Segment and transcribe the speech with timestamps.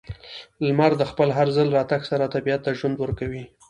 [0.65, 3.43] •لمر د خپل هر ځل راتګ سره طبیعت ته ژوند ورکوي.